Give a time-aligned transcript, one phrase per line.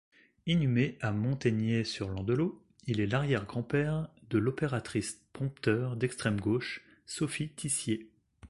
[0.47, 8.09] Inhumé à Monteignet-sur-l'Andelot, il est l'arrière grand-père de l'opératrice prompteur d'extrême gauche, Sophie Tissier.